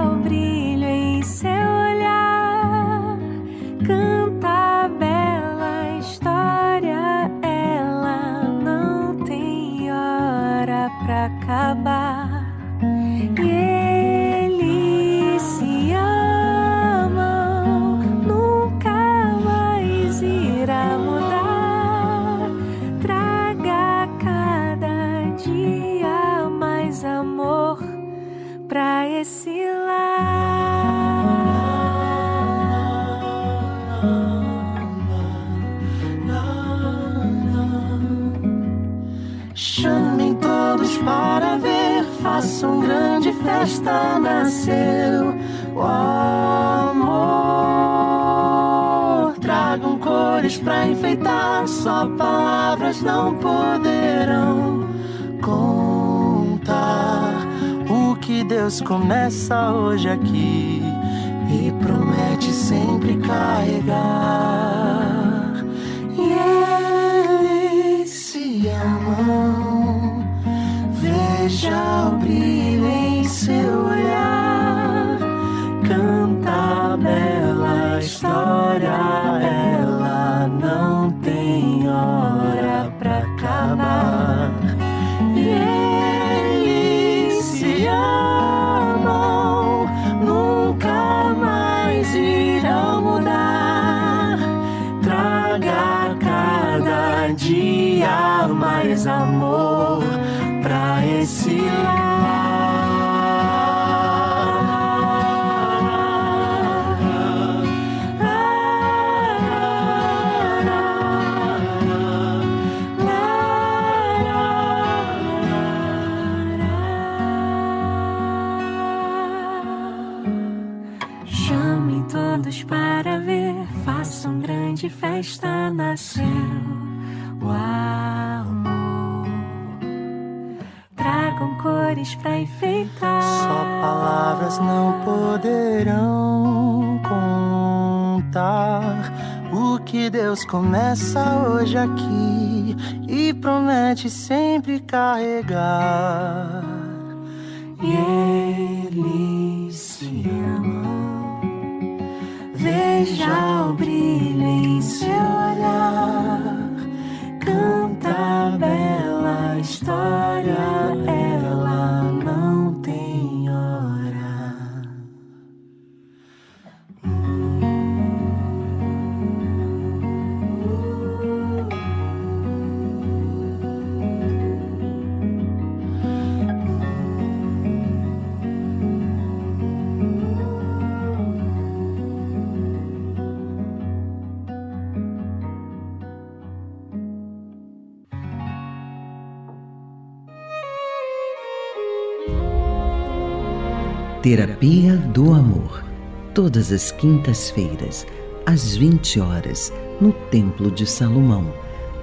[194.21, 195.83] Terapia do Amor.
[196.31, 198.05] Todas as quintas-feiras,
[198.45, 201.51] às 20 horas, no Templo de Salomão,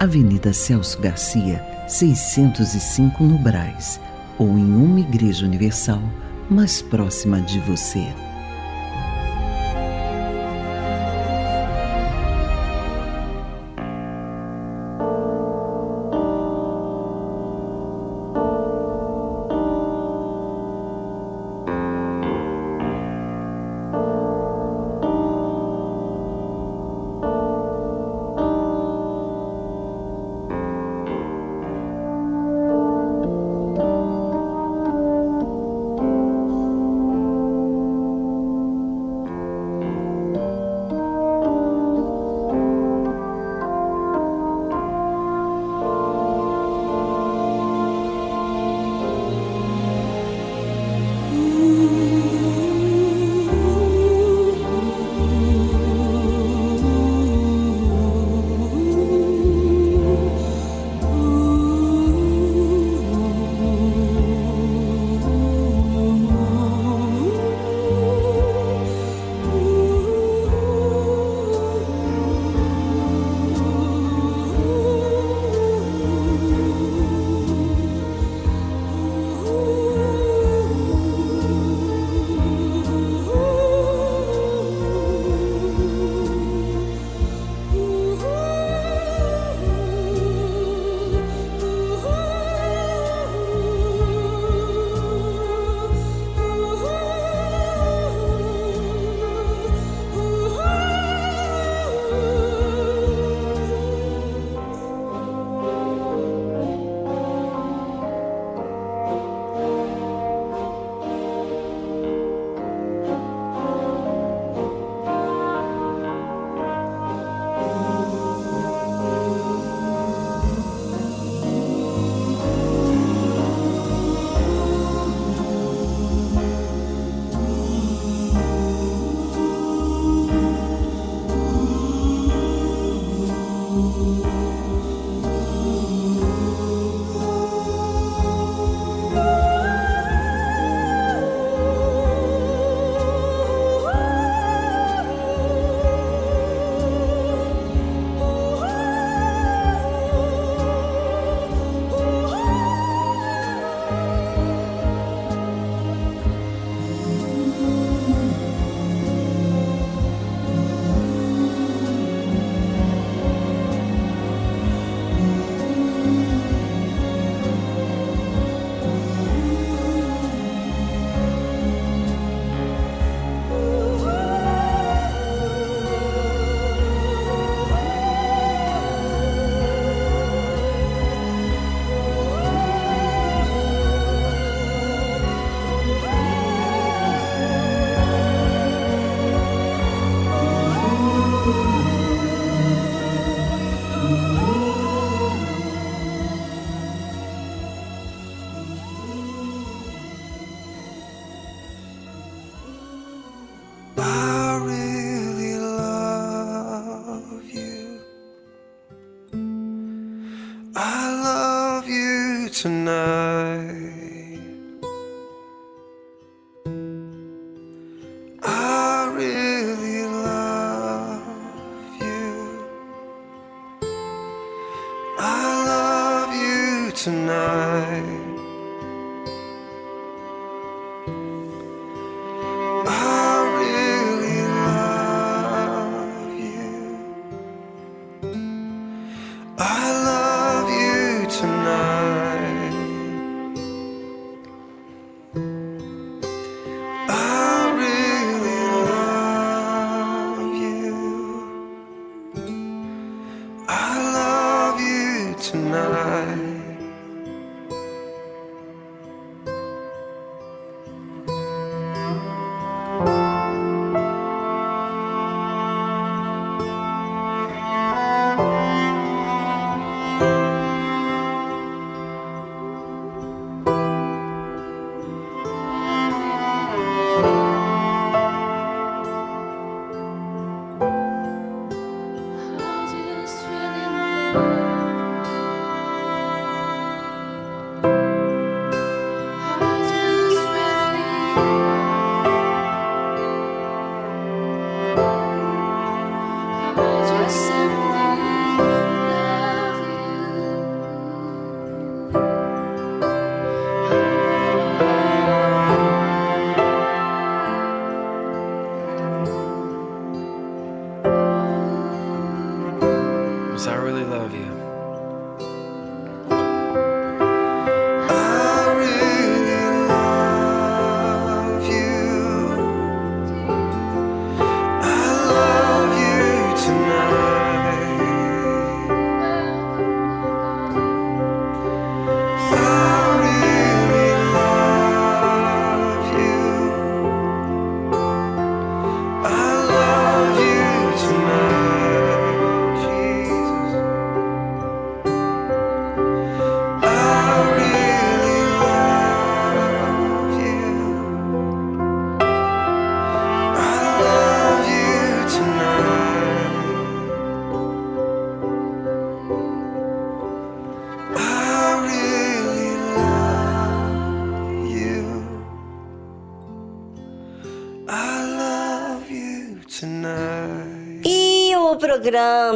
[0.01, 4.01] Avenida Celso Garcia, 605 no Braz,
[4.36, 6.03] ou em uma igreja universal
[6.51, 8.09] mais próxima de você.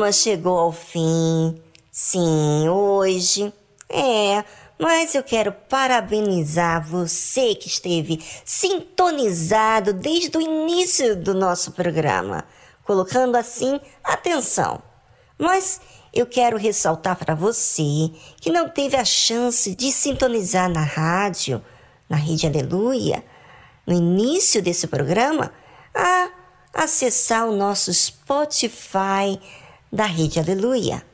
[0.02, 1.60] Programa chegou ao fim.
[1.90, 3.52] Sim, hoje.
[3.88, 4.44] É,
[4.78, 12.44] mas eu quero parabenizar você que esteve sintonizado desde o início do nosso programa,
[12.84, 14.82] colocando assim atenção.
[15.38, 15.80] Mas
[16.12, 18.10] eu quero ressaltar para você
[18.40, 21.62] que não teve a chance de sintonizar na rádio,
[22.08, 23.24] na Rede Aleluia,
[23.86, 25.52] no início desse programa,
[25.94, 26.28] a
[26.74, 29.38] acessar o nosso Spotify
[29.92, 31.04] da Rede Aleluia,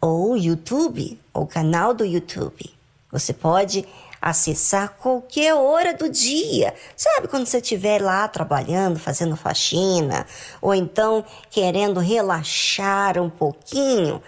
[0.00, 2.72] ou YouTube, ou canal do YouTube.
[3.10, 3.84] Você pode
[4.22, 6.72] acessar qualquer hora do dia.
[6.96, 10.26] Sabe quando você estiver lá trabalhando, fazendo faxina,
[10.62, 14.22] ou então querendo relaxar um pouquinho?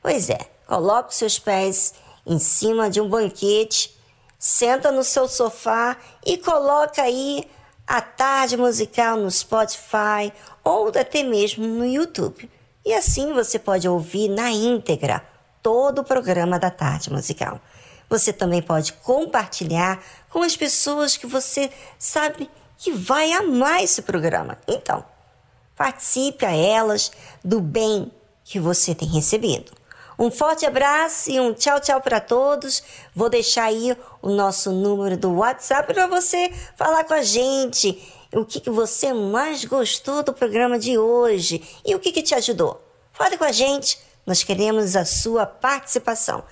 [0.00, 1.94] Pois é, coloque os seus pés
[2.24, 3.92] em cima de um banquete,
[4.38, 7.44] senta no seu sofá e coloca aí
[7.88, 10.32] a tarde musical no Spotify
[10.62, 12.48] ou até mesmo no YouTube.
[12.84, 15.24] E assim você pode ouvir na íntegra
[15.62, 17.60] todo o programa da tarde musical.
[18.08, 24.58] Você também pode compartilhar com as pessoas que você sabe que vai amar esse programa.
[24.66, 25.04] Então,
[25.76, 27.12] participe a elas
[27.44, 28.12] do bem
[28.44, 29.72] que você tem recebido.
[30.18, 32.82] Um forte abraço e um tchau, tchau para todos.
[33.14, 38.00] Vou deixar aí o nosso número do WhatsApp para você falar com a gente.
[38.32, 42.34] O que, que você mais gostou do programa de hoje e o que, que te
[42.34, 42.82] ajudou?
[43.12, 46.42] Fale com a gente, nós queremos a sua participação.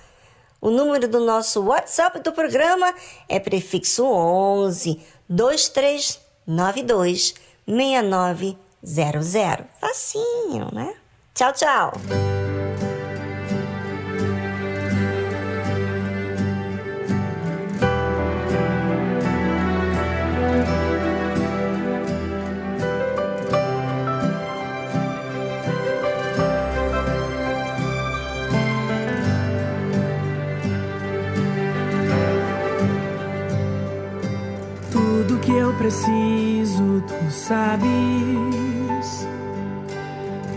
[0.61, 2.93] O número do nosso WhatsApp do programa
[3.27, 7.33] é prefixo 11 2392
[7.65, 9.65] 6900.
[9.79, 10.95] Facinho, né?
[11.33, 11.93] Tchau, tchau.
[35.71, 37.87] Eu preciso, tu sabes.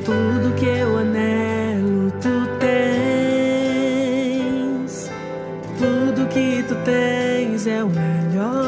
[0.04, 2.74] Tudo que eu anelo, tu tens.
[5.78, 8.64] Tudo que tu tens é o melhor.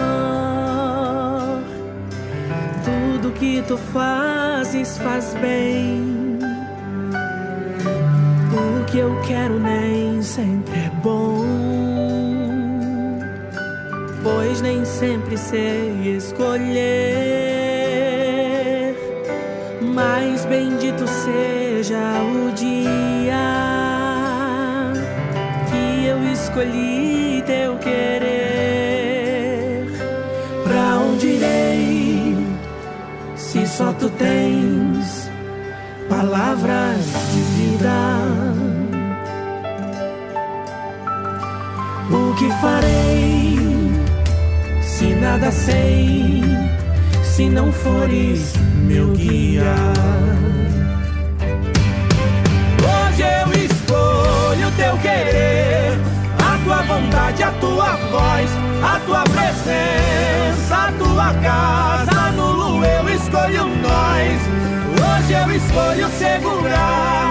[2.85, 6.39] Tudo que tu fazes faz bem.
[8.53, 11.86] O que eu quero nem sempre é bom
[14.27, 16.75] pois nem sempre sei escolher.
[19.81, 23.37] Mas bendito seja o dia
[25.71, 28.17] que eu escolhi teu querer.
[30.65, 32.37] Pra onde irei
[33.37, 35.31] se só tu tens
[36.09, 37.95] palavras de vida?
[42.11, 43.66] O que farei?
[45.21, 46.43] Nada sei,
[47.23, 48.53] se não fores
[48.87, 49.75] meu guia.
[52.83, 55.99] Hoje eu escolho teu querer,
[56.39, 58.51] a tua vontade, a tua voz,
[58.83, 62.33] a tua presença, a tua casa.
[62.33, 64.41] Nulo eu escolho nós.
[64.99, 67.26] Hoje eu escolho segurar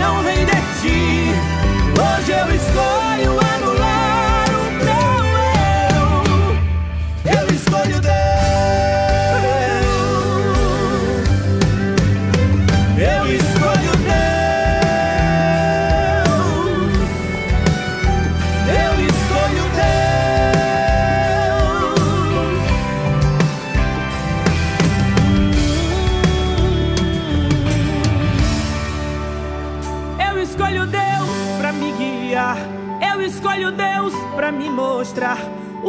[0.00, 1.26] não vem de ti.
[2.00, 3.49] Hoje eu escolho anular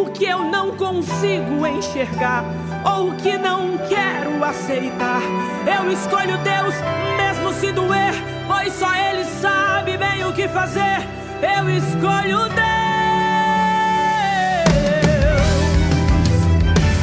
[0.01, 2.43] o que eu não consigo enxergar
[2.83, 5.21] ou o que não quero aceitar.
[5.65, 6.73] Eu escolho Deus
[7.17, 8.13] mesmo se doer,
[8.47, 11.07] pois só Ele sabe bem o que fazer.
[11.41, 12.61] Eu escolho Deus.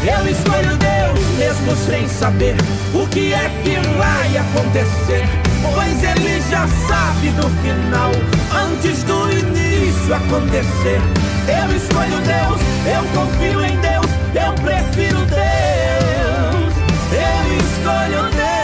[0.05, 2.57] Eu escolho Deus mesmo sem saber
[2.95, 5.25] o que é que vai acontecer.
[5.73, 8.11] Pois Ele já sabe do final,
[8.53, 9.68] antes do início
[10.13, 11.01] acontecer.
[11.47, 16.75] Eu escolho Deus, eu confio em Deus, eu prefiro Deus.
[17.13, 18.59] Eu escolho Deus.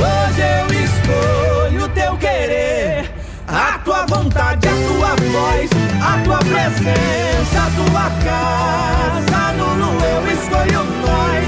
[0.00, 3.10] Hoje eu escolho teu querer,
[3.46, 5.70] a tua vontade, a tua voz,
[6.02, 9.52] a tua presença, a tua casa.
[9.56, 11.46] Nulo eu escolho nós.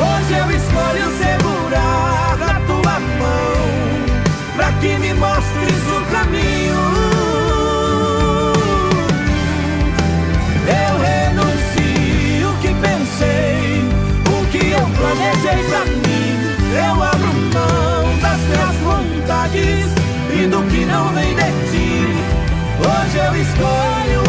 [0.00, 1.39] Hoje eu escolho segurar
[4.80, 6.80] que me mostres o caminho.
[10.66, 13.84] Eu renuncio o que pensei,
[14.26, 16.30] o que eu planejei pra mim.
[16.72, 19.86] Eu abro mão das minhas vontades
[20.32, 21.90] e do que não vem de ti.
[22.80, 24.19] Hoje eu escolho